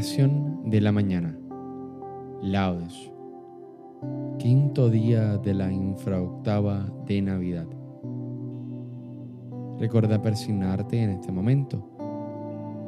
Oración 0.00 0.62
de 0.64 0.80
la 0.80 0.92
mañana. 0.92 1.38
Laudes. 2.40 3.12
Quinto 4.38 4.88
día 4.88 5.36
de 5.36 5.52
la 5.52 5.70
infraoctava 5.70 6.90
de 7.04 7.20
Navidad. 7.20 7.66
Recuerda 9.78 10.22
persignarte 10.22 11.02
en 11.02 11.10
este 11.10 11.30
momento. 11.30 11.86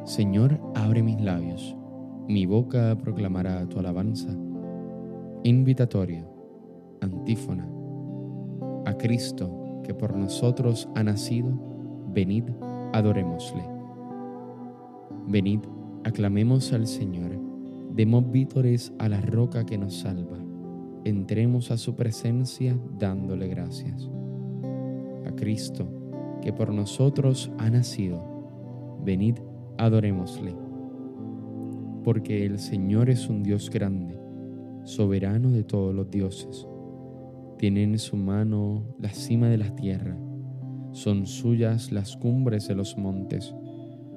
Señor, 0.07 0.59
abre 0.75 1.03
mis 1.03 1.21
labios. 1.21 1.77
Mi 2.29 2.47
boca 2.47 2.97
proclamará 2.97 3.69
tu 3.69 3.79
alabanza. 3.79 4.35
Invitatorio. 5.43 6.25
Antífona. 7.03 7.69
A 8.87 8.95
Cristo, 8.97 9.83
que 9.85 9.93
por 9.93 10.17
nosotros 10.17 10.89
ha 10.95 11.03
nacido, 11.03 11.53
venid, 12.09 12.45
adorémosle. 12.95 13.69
Venid, 15.27 15.61
Aclamemos 16.05 16.73
al 16.73 16.89
Señor, 16.89 17.39
demos 17.95 18.29
vítores 18.33 18.93
a 18.99 19.09
la 19.09 19.21
roca 19.21 19.65
que 19.65 19.79
nos 19.79 20.01
salva, 20.01 20.37
entremos 21.05 21.71
a 21.71 21.77
su 21.77 21.95
presencia 21.95 22.77
dándole 22.99 23.47
gracias. 23.47 24.11
A 25.25 25.31
Cristo, 25.37 25.87
que 26.43 26.53
por 26.53 26.75
nosotros 26.75 27.53
ha 27.57 27.71
nacido, 27.71 29.01
venid, 29.05 29.37
adorémosle. 29.79 30.57
Porque 32.03 32.45
el 32.47 32.59
Señor 32.59 33.09
es 33.09 33.29
un 33.29 33.45
Dios 33.45 33.71
grande, 33.71 34.19
soberano 34.83 35.53
de 35.53 35.63
todos 35.63 35.95
los 35.95 36.11
dioses. 36.11 36.67
Tiene 37.59 37.85
en 37.85 37.97
su 38.01 38.17
mano 38.17 38.83
la 38.99 39.11
cima 39.11 39.49
de 39.49 39.59
la 39.59 39.73
tierra, 39.77 40.19
son 40.91 41.27
suyas 41.27 41.93
las 41.93 42.17
cumbres 42.17 42.67
de 42.67 42.75
los 42.75 42.99
montes 42.99 43.55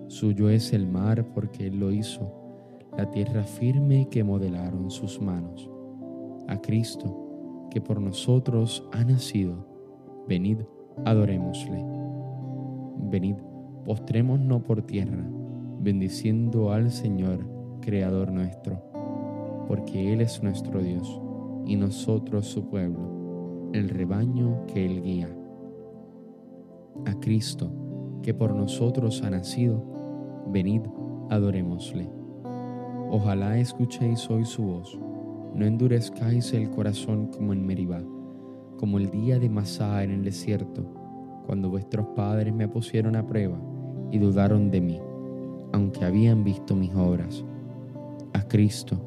Suyo 0.08 0.50
es 0.50 0.72
el 0.72 0.88
mar 0.88 1.26
porque 1.34 1.68
Él 1.68 1.80
lo 1.80 1.92
hizo, 1.92 2.32
la 2.96 3.10
tierra 3.10 3.44
firme 3.44 4.08
que 4.10 4.24
modelaron 4.24 4.92
sus 4.92 5.20
manos. 5.20 5.70
A 6.48 6.62
Cristo, 6.62 7.68
que 7.72 7.82
por 7.82 8.00
nosotros 8.00 8.88
ha 8.92 9.04
nacido, 9.04 9.66
venid, 10.28 10.60
adorémosle. 11.06 11.84
Venid, 13.10 13.36
postrémonos 13.84 14.62
por 14.62 14.84
tierra, 14.84 15.28
bendiciendo 15.80 16.72
al 16.72 16.92
Señor, 16.92 17.46
Creador 17.82 18.32
nuestro, 18.32 18.82
porque 19.68 20.14
Él 20.14 20.22
es 20.22 20.42
nuestro 20.42 20.82
Dios 20.82 21.22
y 21.66 21.76
nosotros 21.76 22.46
su 22.46 22.68
pueblo, 22.68 23.72
el 23.74 23.90
rebaño 23.90 24.66
que 24.68 24.86
Él 24.86 25.02
guía. 25.02 25.36
A 27.06 27.20
Cristo, 27.20 27.72
que 28.22 28.34
por 28.34 28.56
nosotros 28.56 29.22
ha 29.24 29.30
nacido, 29.30 29.95
venid, 30.48 30.82
adorémosle. 31.30 32.10
Ojalá 33.10 33.58
escuchéis 33.58 34.30
hoy 34.30 34.46
su 34.46 34.64
voz, 34.64 35.00
no 35.54 35.66
endurezcáis 35.66 36.54
el 36.54 36.70
corazón 36.70 37.28
como 37.28 37.54
en 37.54 37.66
Meribá, 37.66 38.02
como 38.78 38.98
el 38.98 39.10
día 39.10 39.40
de 39.40 39.50
Masá 39.50 40.04
en 40.04 40.12
el 40.12 40.24
desierto, 40.24 40.86
cuando 41.46 41.70
vuestros 41.70 42.08
padres 42.16 42.54
me 42.54 42.68
pusieron 42.68 43.16
a 43.16 43.26
prueba 43.26 43.58
y 44.12 44.18
dudaron 44.18 44.72
de 44.72 44.82
mí, 44.82 45.00
aunque 45.72 46.04
habían 46.04 46.44
visto 46.44 46.76
mis 46.76 46.94
obras. 46.96 47.46
A 48.34 48.42
Cristo, 48.48 49.00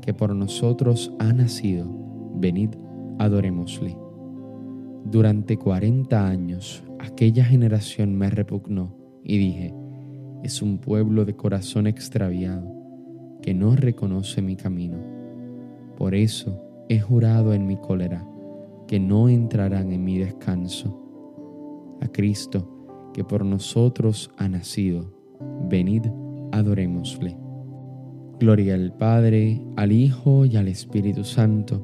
que 0.00 0.14
por 0.14 0.34
nosotros 0.34 1.12
ha 1.18 1.32
nacido, 1.32 1.86
venid, 2.34 2.70
adorémosle. 3.18 3.96
Durante 5.04 5.56
cuarenta 5.56 6.28
años 6.28 6.84
aquella 6.98 7.44
generación 7.44 8.14
me 8.16 8.30
repugnó 8.30 8.94
y 9.24 9.38
dije, 9.38 9.74
es 10.42 10.62
un 10.62 10.78
pueblo 10.78 11.24
de 11.24 11.34
corazón 11.34 11.86
extraviado 11.86 12.72
que 13.42 13.54
no 13.54 13.76
reconoce 13.76 14.42
mi 14.42 14.56
camino. 14.56 14.98
Por 15.96 16.14
eso 16.14 16.60
he 16.88 17.00
jurado 17.00 17.54
en 17.54 17.66
mi 17.66 17.76
cólera 17.76 18.26
que 18.86 18.98
no 18.98 19.28
entrarán 19.28 19.92
en 19.92 20.04
mi 20.04 20.18
descanso. 20.18 20.98
A 22.00 22.08
Cristo, 22.08 23.10
que 23.12 23.24
por 23.24 23.44
nosotros 23.44 24.30
ha 24.36 24.48
nacido, 24.48 25.12
venid, 25.68 26.06
adorémosle. 26.52 27.36
Gloria 28.38 28.74
al 28.74 28.92
Padre, 28.96 29.60
al 29.76 29.92
Hijo 29.92 30.44
y 30.46 30.56
al 30.56 30.68
Espíritu 30.68 31.24
Santo, 31.24 31.82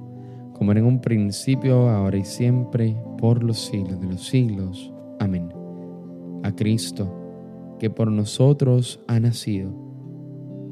como 0.54 0.70
era 0.70 0.80
en 0.80 0.86
un 0.86 1.00
principio, 1.00 1.90
ahora 1.90 2.16
y 2.16 2.24
siempre, 2.24 2.96
por 3.18 3.42
los 3.42 3.58
siglos 3.58 4.00
de 4.00 4.06
los 4.06 4.24
siglos. 4.24 4.92
Amén. 5.18 5.48
A 6.44 6.52
Cristo, 6.52 7.23
que 7.78 7.90
por 7.90 8.10
nosotros 8.10 9.00
ha 9.06 9.20
nacido. 9.20 9.70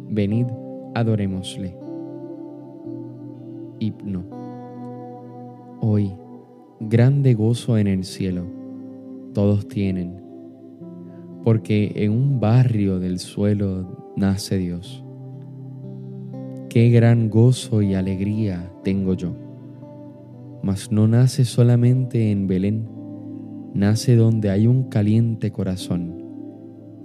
Venid, 0.09 0.47
adorémosle. 0.95 1.77
Hipno. 3.79 4.25
Hoy, 5.81 6.13
grande 6.81 7.35
gozo 7.35 7.79
en 7.79 7.89
el 7.89 8.05
cielo, 8.05 8.45
todos 9.35 9.67
tienen, 9.67 10.23
porque 11.43 11.93
en 11.97 12.13
un 12.13 12.39
barrio 12.39 13.01
del 13.01 13.19
suelo 13.19 14.13
nace 14.17 14.59
Dios. 14.59 15.05
Qué 16.69 16.91
gran 16.91 17.29
gozo 17.29 17.83
y 17.83 17.95
alegría 17.95 18.71
tengo 18.85 19.15
yo, 19.15 19.33
mas 20.63 20.93
no 20.93 21.09
nace 21.09 21.45
solamente 21.45 22.31
en 22.31 22.47
Belén, 22.47 22.89
nace 23.75 24.15
donde 24.15 24.51
hay 24.51 24.67
un 24.67 24.85
caliente 24.85 25.51
corazón 25.51 26.22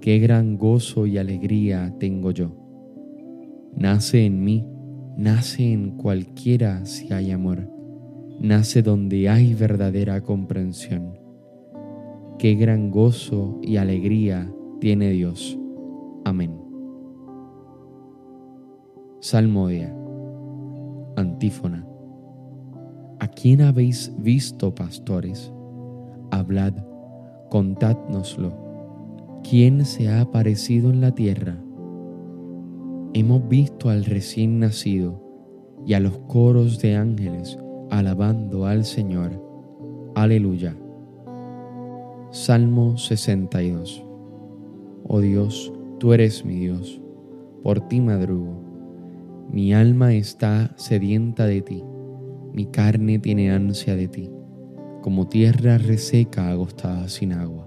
qué 0.02 0.20
gran 0.20 0.58
gozo 0.58 1.06
y 1.06 1.18
alegría 1.18 1.94
tengo 2.00 2.32
yo. 2.32 2.52
Nace 3.76 4.26
en 4.26 4.44
mí, 4.44 4.66
nace 5.18 5.72
en 5.72 5.98
cualquiera 5.98 6.86
si 6.86 7.14
hay 7.14 7.32
amor, 7.32 7.70
nace 8.40 8.82
donde 8.82 9.30
hay 9.30 9.54
verdadera 9.54 10.22
comprensión. 10.22 11.18
Qué 12.40 12.56
gran 12.56 12.92
gozo 12.92 13.60
y 13.64 13.78
alegría 13.78 14.52
tiene 14.80 15.10
Dios. 15.12 15.58
Amén. 16.24 16.52
Salmodia. 19.20 19.96
Antífona. 21.16 21.88
¿A 23.20 23.28
quién 23.28 23.62
habéis 23.62 24.14
visto, 24.20 24.76
pastores? 24.76 25.52
Hablad, 26.30 26.74
contádnoslo 27.50 28.67
¿Quién 29.50 29.86
se 29.86 30.10
ha 30.10 30.20
aparecido 30.20 30.90
en 30.90 31.00
la 31.00 31.16
tierra? 31.16 31.56
Hemos 33.14 33.48
visto 33.48 33.90
al 33.90 34.04
recién 34.04 34.60
nacido 34.60 35.24
y 35.86 35.94
a 35.94 36.02
los 36.02 36.18
coros 36.28 36.80
de 36.80 36.98
ángeles 36.98 37.58
alabando 37.90 38.66
al 38.66 38.84
Señor. 38.84 39.42
Aleluya. 40.16 40.76
Salmo 42.30 42.98
62. 42.98 44.04
Oh 45.08 45.22
Dios, 45.22 45.72
tú 45.98 46.12
eres 46.12 46.44
mi 46.44 46.56
Dios, 46.56 47.02
por 47.64 47.88
ti 47.88 48.02
madrugo. 48.02 48.62
Mi 49.50 49.74
alma 49.74 50.14
está 50.14 50.74
sedienta 50.76 51.46
de 51.46 51.62
ti, 51.62 51.86
mi 52.52 52.66
carne 52.66 53.18
tiene 53.18 53.52
ansia 53.52 53.96
de 53.96 54.10
ti, 54.10 54.30
como 55.02 55.30
tierra 55.30 55.78
reseca 55.78 56.50
agostada 56.50 57.08
sin 57.08 57.32
agua 57.32 57.67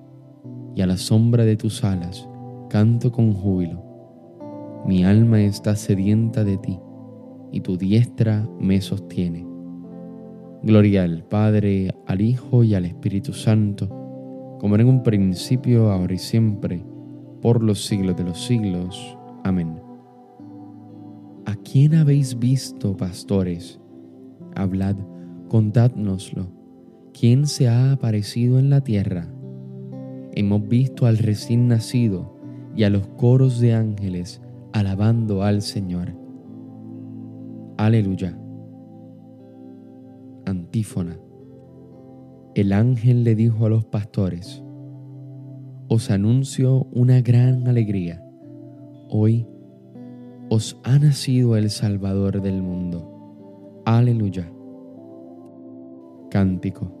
y 0.75 0.81
a 0.81 0.87
la 0.87 0.97
sombra 0.97 1.45
de 1.45 1.57
tus 1.57 1.83
alas 1.83 2.27
canto 2.71 3.11
con 3.11 3.33
júbilo. 3.33 3.83
Mi 4.85 5.03
alma 5.03 5.41
está 5.41 5.75
sedienta 5.75 6.45
de 6.45 6.57
ti, 6.57 6.79
y 7.51 7.59
tu 7.59 7.77
diestra 7.77 8.47
me 8.59 8.79
sostiene. 8.79 9.45
Gloria 10.63 11.03
al 11.03 11.23
Padre, 11.25 11.93
al 12.07 12.21
Hijo 12.21 12.63
y 12.63 12.73
al 12.73 12.85
Espíritu 12.85 13.33
Santo, 13.33 13.89
como 14.59 14.75
en 14.75 14.87
un 14.87 15.03
principio, 15.03 15.91
ahora 15.91 16.13
y 16.13 16.17
siempre, 16.17 16.85
por 17.41 17.61
los 17.61 17.85
siglos 17.85 18.15
de 18.15 18.23
los 18.23 18.41
siglos. 18.45 19.17
Amén. 19.43 19.81
¿A 21.45 21.55
quién 21.55 21.95
habéis 21.95 22.39
visto, 22.39 22.95
pastores? 22.95 23.81
Hablad, 24.55 24.95
contádnoslo. 25.49 26.47
¿Quién 27.11 27.47
se 27.47 27.67
ha 27.67 27.91
aparecido 27.91 28.59
en 28.59 28.69
la 28.69 28.81
tierra? 28.81 29.27
Hemos 30.33 30.67
visto 30.67 31.05
al 31.05 31.17
recién 31.17 31.67
nacido 31.67 32.35
y 32.75 32.83
a 32.83 32.89
los 32.89 33.07
coros 33.07 33.59
de 33.59 33.73
ángeles 33.73 34.41
alabando 34.73 35.43
al 35.43 35.61
Señor. 35.61 36.13
Aleluya. 37.77 38.37
Antífona. 40.45 41.19
El 42.55 42.73
ángel 42.73 43.23
le 43.23 43.35
dijo 43.35 43.65
a 43.65 43.69
los 43.69 43.85
pastores, 43.85 44.63
os 45.87 46.11
anuncio 46.11 46.87
una 46.91 47.21
gran 47.21 47.67
alegría. 47.67 48.23
Hoy 49.09 49.47
os 50.49 50.79
ha 50.83 50.99
nacido 50.99 51.55
el 51.55 51.69
Salvador 51.69 52.41
del 52.41 52.61
mundo. 52.61 53.81
Aleluya. 53.85 54.51
Cántico. 56.29 57.00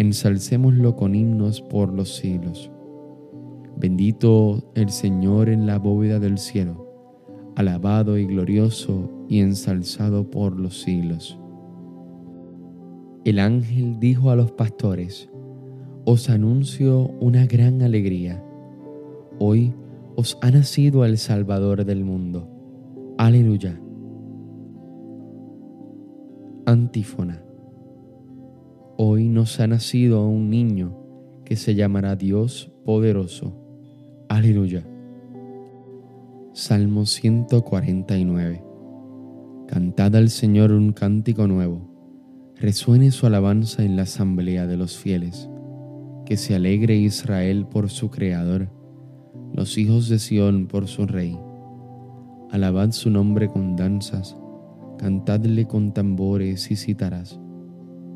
ensalcémoslo 0.00 0.96
con 0.96 1.14
himnos 1.14 1.60
por 1.60 1.92
los 1.92 2.16
siglos. 2.16 2.70
Bendito 3.76 4.72
el 4.74 4.88
Señor 4.88 5.50
en 5.50 5.66
la 5.66 5.78
bóveda 5.78 6.18
del 6.18 6.38
cielo, 6.38 6.86
alabado 7.54 8.16
y 8.16 8.24
glorioso 8.24 9.10
y 9.28 9.40
ensalzado 9.40 10.30
por 10.30 10.58
los 10.58 10.80
siglos. 10.80 11.38
El 13.26 13.38
ángel 13.38 14.00
dijo 14.00 14.30
a 14.30 14.36
los 14.36 14.52
pastores, 14.52 15.28
Os 16.06 16.30
anuncio 16.30 17.08
una 17.20 17.44
gran 17.44 17.82
alegría. 17.82 18.42
Hoy 19.38 19.74
os 20.16 20.38
ha 20.40 20.50
nacido 20.50 21.04
el 21.04 21.18
Salvador 21.18 21.84
del 21.84 22.06
mundo. 22.06 22.48
Aleluya. 23.18 23.78
Antífona. 26.64 27.49
Hoy 29.02 29.30
nos 29.30 29.58
ha 29.60 29.66
nacido 29.66 30.28
un 30.28 30.50
niño 30.50 30.94
que 31.46 31.56
se 31.56 31.74
llamará 31.74 32.16
Dios 32.16 32.70
poderoso. 32.84 33.56
Aleluya. 34.28 34.86
Salmo 36.52 37.06
149. 37.06 38.62
Cantad 39.68 40.14
al 40.16 40.28
Señor 40.28 40.72
un 40.72 40.92
cántico 40.92 41.46
nuevo. 41.46 42.52
Resuene 42.56 43.10
su 43.10 43.24
alabanza 43.24 43.86
en 43.86 43.96
la 43.96 44.02
asamblea 44.02 44.66
de 44.66 44.76
los 44.76 44.98
fieles. 44.98 45.48
Que 46.26 46.36
se 46.36 46.54
alegre 46.54 46.96
Israel 46.96 47.66
por 47.66 47.88
su 47.88 48.10
Creador 48.10 48.68
los 49.54 49.78
hijos 49.78 50.10
de 50.10 50.18
Sión 50.18 50.66
por 50.66 50.88
su 50.88 51.06
Rey. 51.06 51.38
Alabad 52.50 52.90
su 52.90 53.08
nombre 53.08 53.48
con 53.48 53.76
danzas, 53.76 54.36
cantadle 54.98 55.66
con 55.66 55.94
tambores 55.94 56.70
y 56.70 56.76
cítaras, 56.76 57.40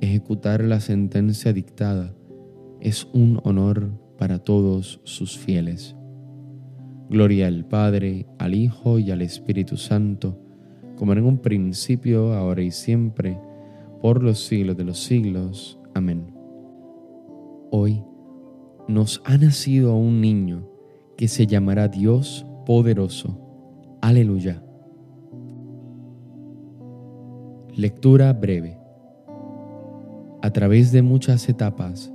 Ejecutar 0.00 0.62
la 0.62 0.78
sentencia 0.78 1.52
dictada 1.52 2.14
es 2.80 3.08
un 3.12 3.40
honor 3.42 3.90
para 4.16 4.38
todos 4.38 5.00
sus 5.02 5.36
fieles. 5.36 5.96
Gloria 7.10 7.48
al 7.48 7.64
Padre, 7.64 8.28
al 8.38 8.54
Hijo 8.54 9.00
y 9.00 9.10
al 9.10 9.22
Espíritu 9.22 9.76
Santo, 9.76 10.38
como 10.94 11.14
en 11.14 11.24
un 11.24 11.38
principio, 11.38 12.32
ahora 12.34 12.62
y 12.62 12.70
siempre, 12.70 13.40
por 14.00 14.22
los 14.22 14.38
siglos 14.46 14.76
de 14.76 14.84
los 14.84 15.02
siglos. 15.02 15.80
Amén. 15.94 16.32
Hoy 17.72 18.00
nos 18.86 19.20
ha 19.24 19.36
nacido 19.36 19.96
un 19.96 20.20
niño 20.20 20.70
que 21.16 21.26
se 21.26 21.48
llamará 21.48 21.88
Dios 21.88 22.46
poderoso. 22.66 23.36
Aleluya. 24.00 24.62
Lectura 27.74 28.32
breve. 28.32 28.78
A 30.40 30.52
través 30.52 30.92
de 30.92 31.02
muchas 31.02 31.48
etapas 31.48 32.12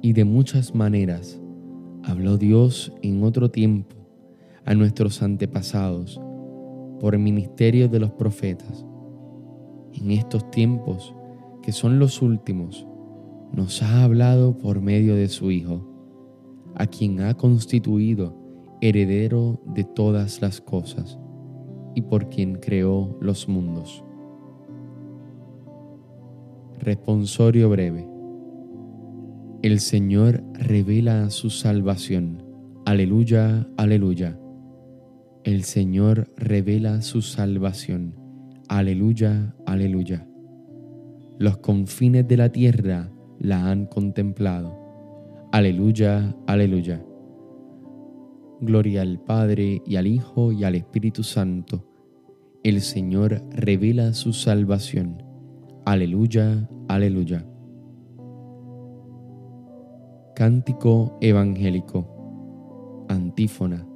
y 0.00 0.14
de 0.14 0.24
muchas 0.24 0.74
maneras 0.74 1.38
habló 2.04 2.38
Dios 2.38 2.90
en 3.02 3.22
otro 3.22 3.50
tiempo 3.50 3.96
a 4.64 4.74
nuestros 4.74 5.22
antepasados 5.22 6.18
por 7.00 7.14
el 7.14 7.20
ministerio 7.20 7.88
de 7.88 8.00
los 8.00 8.12
profetas. 8.12 8.86
En 9.92 10.10
estos 10.10 10.50
tiempos 10.50 11.14
que 11.62 11.72
son 11.72 11.98
los 11.98 12.22
últimos, 12.22 12.86
nos 13.52 13.82
ha 13.82 14.04
hablado 14.04 14.56
por 14.56 14.80
medio 14.80 15.14
de 15.14 15.28
su 15.28 15.50
Hijo, 15.50 15.86
a 16.76 16.86
quien 16.86 17.20
ha 17.20 17.34
constituido 17.34 18.38
heredero 18.80 19.60
de 19.74 19.84
todas 19.84 20.40
las 20.40 20.62
cosas 20.62 21.18
y 21.94 22.00
por 22.00 22.30
quien 22.30 22.54
creó 22.54 23.18
los 23.20 23.48
mundos. 23.48 24.05
Responsorio 26.80 27.68
breve. 27.70 28.06
El 29.62 29.80
Señor 29.80 30.44
revela 30.52 31.30
su 31.30 31.50
salvación. 31.50 32.42
Aleluya, 32.84 33.66
aleluya. 33.76 34.38
El 35.44 35.64
Señor 35.64 36.30
revela 36.36 37.02
su 37.02 37.22
salvación. 37.22 38.14
Aleluya, 38.68 39.54
aleluya. 39.64 40.26
Los 41.38 41.58
confines 41.58 42.28
de 42.28 42.36
la 42.36 42.50
tierra 42.50 43.10
la 43.38 43.70
han 43.70 43.86
contemplado. 43.86 44.78
Aleluya, 45.52 46.36
aleluya. 46.46 47.04
Gloria 48.60 49.02
al 49.02 49.18
Padre 49.20 49.82
y 49.84 49.96
al 49.96 50.06
Hijo 50.06 50.52
y 50.52 50.64
al 50.64 50.74
Espíritu 50.74 51.22
Santo. 51.22 51.84
El 52.62 52.80
Señor 52.80 53.42
revela 53.50 54.12
su 54.14 54.32
salvación. 54.32 55.25
Aleluya, 55.86 56.68
aleluya. 56.88 57.46
Cántico 60.34 61.16
evangélico. 61.20 63.06
Antífona. 63.08 63.86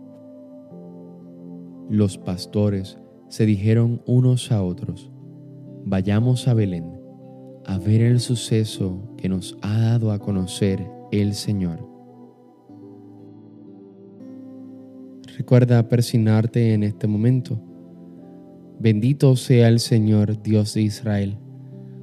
Los 1.88 2.16
pastores 2.16 2.96
se 3.28 3.44
dijeron 3.44 4.02
unos 4.06 4.52
a 4.52 4.62
otros, 4.62 5.10
vayamos 5.84 6.46
a 6.46 6.54
Belén 6.54 6.84
a 7.66 7.76
ver 7.78 8.02
el 8.02 8.20
suceso 8.20 9.12
que 9.16 9.28
nos 9.28 9.58
ha 9.60 9.76
dado 9.80 10.12
a 10.12 10.20
conocer 10.20 10.88
el 11.10 11.34
Señor. 11.34 11.84
Recuerda 15.36 15.88
persignarte 15.88 16.72
en 16.72 16.84
este 16.84 17.08
momento. 17.08 17.60
Bendito 18.78 19.34
sea 19.34 19.66
el 19.66 19.80
Señor, 19.80 20.40
Dios 20.40 20.74
de 20.74 20.82
Israel, 20.82 21.36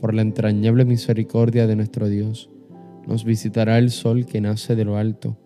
Por 0.00 0.14
la 0.14 0.22
entrañable 0.22 0.86
misericordia 0.86 1.66
de 1.66 1.76
nuestro 1.76 2.08
Dios, 2.08 2.48
nos 3.06 3.24
visitará 3.24 3.78
el 3.78 3.90
sol 3.90 4.24
que 4.24 4.40
nace 4.40 4.74
de 4.74 4.86
lo 4.86 4.96
alto, 4.96 5.36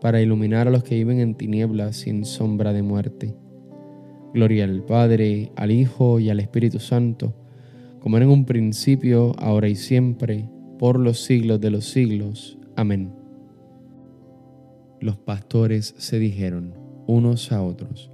para 0.00 0.22
iluminar 0.22 0.68
a 0.68 0.70
los 0.70 0.82
que 0.82 0.94
viven 0.94 1.20
en 1.20 1.34
tinieblas 1.34 1.96
sin 1.96 2.24
sombra 2.24 2.72
de 2.72 2.82
muerte. 2.82 3.36
Gloria 4.32 4.64
al 4.64 4.82
Padre, 4.84 5.52
al 5.54 5.70
Hijo 5.70 6.18
y 6.18 6.30
al 6.30 6.40
Espíritu 6.40 6.78
Santo, 6.78 7.34
como 8.00 8.16
era 8.16 8.24
en 8.24 8.32
un 8.32 8.46
principio, 8.46 9.34
ahora 9.38 9.68
y 9.68 9.76
siempre, 9.76 10.48
por 10.78 10.98
los 10.98 11.20
siglos 11.20 11.60
de 11.60 11.70
los 11.70 11.84
siglos. 11.84 12.58
Amén. 12.76 13.12
Los 15.00 15.18
pastores 15.18 15.94
se 15.98 16.18
dijeron 16.18 16.74
unos 17.06 17.52
a 17.52 17.62
otros, 17.62 18.10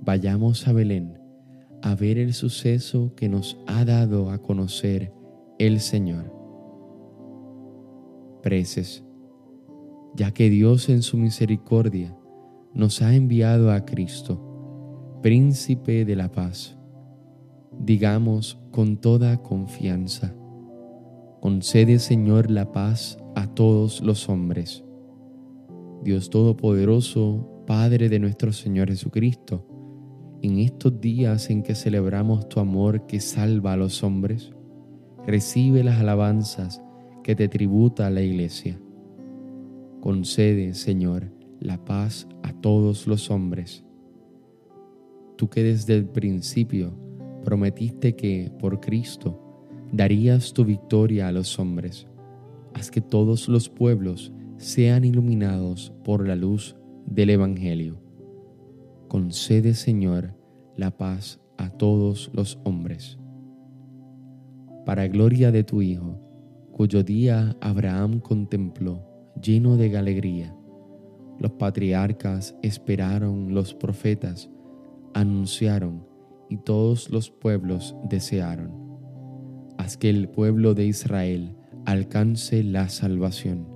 vayamos 0.00 0.66
a 0.66 0.72
Belén 0.72 1.17
a 1.82 1.94
ver 1.94 2.18
el 2.18 2.34
suceso 2.34 3.12
que 3.14 3.28
nos 3.28 3.58
ha 3.66 3.84
dado 3.84 4.30
a 4.30 4.38
conocer 4.38 5.12
el 5.58 5.80
Señor 5.80 6.38
preces, 8.42 9.04
ya 10.14 10.30
que 10.32 10.48
Dios 10.48 10.88
en 10.88 11.02
su 11.02 11.16
misericordia 11.16 12.16
nos 12.74 13.02
ha 13.02 13.14
enviado 13.14 13.70
a 13.72 13.84
Cristo, 13.84 15.18
príncipe 15.22 16.04
de 16.04 16.16
la 16.16 16.30
paz. 16.30 16.76
Digamos 17.80 18.58
con 18.70 18.96
toda 18.96 19.42
confianza, 19.42 20.34
concede 21.40 21.98
Señor 21.98 22.50
la 22.50 22.72
paz 22.72 23.18
a 23.34 23.46
todos 23.54 24.00
los 24.00 24.28
hombres. 24.28 24.84
Dios 26.02 26.30
Todopoderoso, 26.30 27.64
Padre 27.66 28.08
de 28.08 28.18
nuestro 28.18 28.52
Señor 28.52 28.88
Jesucristo, 28.88 29.66
en 30.42 30.58
estos 30.58 31.00
días 31.00 31.50
en 31.50 31.62
que 31.62 31.74
celebramos 31.74 32.48
tu 32.48 32.60
amor 32.60 33.06
que 33.06 33.20
salva 33.20 33.72
a 33.72 33.76
los 33.76 34.02
hombres, 34.02 34.52
recibe 35.26 35.82
las 35.82 36.00
alabanzas 36.00 36.82
que 37.24 37.34
te 37.34 37.48
tributa 37.48 38.10
la 38.10 38.22
Iglesia. 38.22 38.80
Concede, 40.00 40.74
Señor, 40.74 41.32
la 41.60 41.84
paz 41.84 42.28
a 42.42 42.52
todos 42.52 43.06
los 43.06 43.30
hombres. 43.30 43.84
Tú 45.36 45.48
que 45.48 45.62
desde 45.62 45.96
el 45.96 46.06
principio 46.06 46.92
prometiste 47.44 48.14
que, 48.14 48.52
por 48.58 48.80
Cristo, 48.80 49.42
darías 49.92 50.52
tu 50.52 50.64
victoria 50.64 51.28
a 51.28 51.32
los 51.32 51.58
hombres. 51.58 52.06
Haz 52.74 52.90
que 52.90 53.00
todos 53.00 53.48
los 53.48 53.68
pueblos 53.68 54.32
sean 54.56 55.04
iluminados 55.04 55.92
por 56.04 56.26
la 56.26 56.36
luz 56.36 56.76
del 57.06 57.30
Evangelio. 57.30 58.07
Concede, 59.08 59.72
Señor, 59.72 60.34
la 60.76 60.90
paz 60.90 61.40
a 61.56 61.70
todos 61.70 62.30
los 62.34 62.60
hombres. 62.64 63.18
Para 64.84 65.08
gloria 65.08 65.50
de 65.50 65.64
tu 65.64 65.80
Hijo, 65.80 66.20
cuyo 66.72 67.02
día 67.02 67.56
Abraham 67.62 68.20
contempló 68.20 69.02
lleno 69.42 69.78
de 69.78 69.96
alegría. 69.96 70.54
Los 71.38 71.52
patriarcas 71.52 72.54
esperaron, 72.62 73.54
los 73.54 73.72
profetas 73.72 74.50
anunciaron 75.14 76.06
y 76.50 76.58
todos 76.58 77.08
los 77.08 77.30
pueblos 77.30 77.96
desearon. 78.10 78.72
Haz 79.78 79.96
que 79.96 80.10
el 80.10 80.28
pueblo 80.28 80.74
de 80.74 80.84
Israel 80.84 81.56
alcance 81.86 82.62
la 82.62 82.90
salvación. 82.90 83.66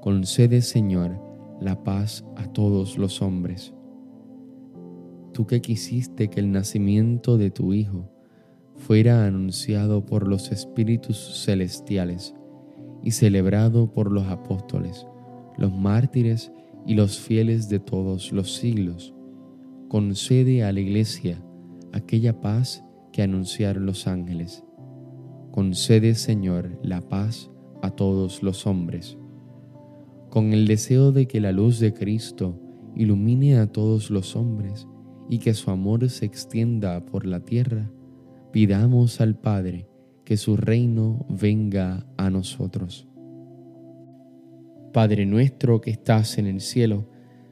Concede, 0.00 0.62
Señor, 0.62 1.20
la 1.60 1.82
paz 1.82 2.24
a 2.36 2.46
todos 2.52 2.96
los 2.96 3.20
hombres. 3.20 3.74
Tú 5.34 5.48
que 5.48 5.60
quisiste 5.60 6.30
que 6.30 6.38
el 6.38 6.52
nacimiento 6.52 7.36
de 7.38 7.50
tu 7.50 7.74
Hijo 7.74 8.08
fuera 8.76 9.26
anunciado 9.26 10.06
por 10.06 10.28
los 10.28 10.52
espíritus 10.52 11.42
celestiales 11.44 12.36
y 13.02 13.10
celebrado 13.10 13.92
por 13.92 14.12
los 14.12 14.28
apóstoles, 14.28 15.08
los 15.58 15.76
mártires 15.76 16.52
y 16.86 16.94
los 16.94 17.18
fieles 17.18 17.68
de 17.68 17.80
todos 17.80 18.30
los 18.30 18.54
siglos. 18.54 19.12
Concede 19.88 20.62
a 20.62 20.72
la 20.72 20.78
Iglesia 20.78 21.44
aquella 21.92 22.40
paz 22.40 22.84
que 23.12 23.22
anunciaron 23.22 23.86
los 23.86 24.06
ángeles. 24.06 24.62
Concede, 25.50 26.14
Señor, 26.14 26.78
la 26.80 27.00
paz 27.00 27.50
a 27.82 27.90
todos 27.90 28.44
los 28.44 28.68
hombres. 28.68 29.18
Con 30.30 30.52
el 30.52 30.68
deseo 30.68 31.10
de 31.10 31.26
que 31.26 31.40
la 31.40 31.50
luz 31.50 31.80
de 31.80 31.92
Cristo 31.92 32.60
ilumine 32.94 33.58
a 33.58 33.66
todos 33.66 34.10
los 34.10 34.36
hombres 34.36 34.86
y 35.28 35.38
que 35.38 35.54
su 35.54 35.70
amor 35.70 36.08
se 36.10 36.24
extienda 36.26 37.04
por 37.04 37.26
la 37.26 37.40
tierra, 37.40 37.90
pidamos 38.52 39.20
al 39.20 39.36
Padre 39.36 39.88
que 40.24 40.36
su 40.36 40.56
reino 40.56 41.26
venga 41.28 42.06
a 42.16 42.30
nosotros. 42.30 43.06
Padre 44.92 45.26
nuestro 45.26 45.80
que 45.80 45.90
estás 45.90 46.38
en 46.38 46.46
el 46.46 46.60
cielo, 46.60 47.08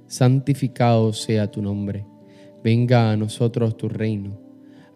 santificado 0.07 1.13
sea 1.13 1.51
tu 1.51 1.63
nombre, 1.63 2.07
venga 2.63 3.11
a 3.11 3.17
nosotros 3.17 3.77
tu 3.77 3.89
reino, 3.89 4.39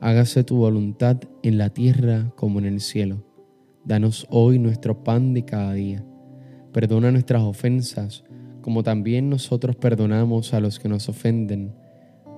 hágase 0.01 0.45
tu 0.45 0.57
voluntad 0.57 1.19
en 1.43 1.59
la 1.59 1.71
tierra 1.71 2.33
como 2.37 2.59
en 2.59 2.67
el 2.67 2.81
cielo. 2.81 3.25
Danos 3.85 4.27
hoy 4.31 4.59
nuestro 4.59 5.05
pan 5.05 5.33
de 5.33 5.45
cada 5.45 5.73
día 5.73 6.05
Perdona 6.77 7.11
nuestras 7.11 7.41
ofensas, 7.41 8.23
como 8.61 8.83
también 8.83 9.31
nosotros 9.31 9.77
perdonamos 9.77 10.53
a 10.53 10.61
los 10.61 10.79
que 10.79 10.91
nos 10.91 11.09
ofenden. 11.09 11.75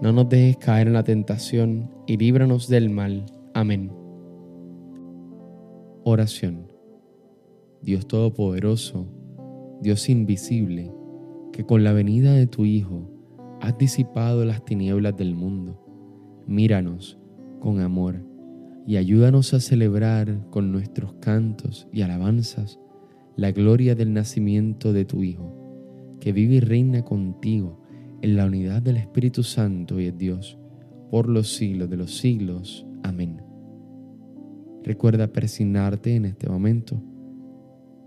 No 0.00 0.12
nos 0.12 0.28
dejes 0.28 0.58
caer 0.58 0.86
en 0.86 0.92
la 0.92 1.02
tentación 1.02 1.90
y 2.06 2.16
líbranos 2.16 2.68
del 2.68 2.88
mal. 2.88 3.26
Amén. 3.52 3.90
Oración. 6.04 6.72
Dios 7.82 8.06
Todopoderoso, 8.06 9.08
Dios 9.80 10.08
invisible, 10.08 10.92
que 11.52 11.64
con 11.64 11.82
la 11.82 11.92
venida 11.92 12.32
de 12.32 12.46
tu 12.46 12.64
Hijo 12.64 13.10
has 13.60 13.76
disipado 13.76 14.44
las 14.44 14.64
tinieblas 14.64 15.16
del 15.16 15.34
mundo. 15.34 15.84
Míranos 16.46 17.18
con 17.58 17.80
amor 17.80 18.22
y 18.86 18.98
ayúdanos 18.98 19.52
a 19.52 19.58
celebrar 19.58 20.48
con 20.50 20.70
nuestros 20.70 21.14
cantos 21.14 21.88
y 21.92 22.02
alabanzas 22.02 22.78
la 23.34 23.50
gloria 23.50 23.96
del 23.96 24.12
nacimiento 24.12 24.92
de 24.92 25.04
tu 25.04 25.24
Hijo, 25.24 26.16
que 26.20 26.32
vive 26.32 26.54
y 26.54 26.60
reina 26.60 27.04
contigo 27.04 27.80
en 28.22 28.36
la 28.36 28.46
unidad 28.46 28.82
del 28.82 28.96
Espíritu 28.96 29.42
Santo 29.42 30.00
y 30.00 30.06
es 30.06 30.18
Dios, 30.18 30.58
por 31.10 31.28
los 31.28 31.54
siglos 31.54 31.88
de 31.88 31.96
los 31.96 32.18
siglos. 32.18 32.86
Amén. 33.02 33.42
Recuerda 34.84 35.28
persignarte 35.28 36.16
en 36.16 36.24
este 36.24 36.48
momento. 36.48 37.02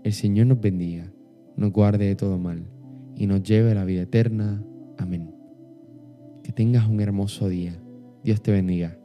El 0.04 0.12
Señor 0.12 0.48
nos 0.48 0.60
bendiga, 0.60 1.12
nos 1.56 1.72
guarde 1.72 2.06
de 2.06 2.16
todo 2.16 2.38
mal 2.38 2.64
y 3.16 3.26
nos 3.26 3.42
lleve 3.42 3.72
a 3.72 3.74
la 3.74 3.84
vida 3.84 4.02
eterna. 4.02 4.64
Amén. 4.98 5.34
Que 6.42 6.52
tengas 6.52 6.88
un 6.88 7.00
hermoso 7.00 7.48
día. 7.48 7.80
Dios 8.24 8.42
te 8.42 8.52
bendiga. 8.52 9.01